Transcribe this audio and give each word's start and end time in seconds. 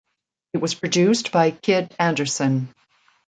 It 0.53 0.57
was 0.57 0.73
produced 0.73 1.31
by 1.31 1.51
Kid 1.51 1.95
Andersen. 1.99 2.73